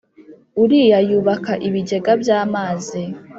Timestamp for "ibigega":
1.67-2.11